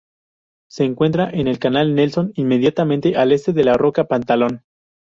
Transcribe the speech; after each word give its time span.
Se 0.67 0.83
encuentra 0.83 1.29
en 1.29 1.47
el 1.47 1.59
canal 1.59 1.93
Nelson 1.93 2.33
inmediatamente 2.35 3.17
al 3.17 3.31
este 3.31 3.53
de 3.53 3.63
la 3.65 3.75
roca 3.75 4.05
Pantalón. 4.05 4.63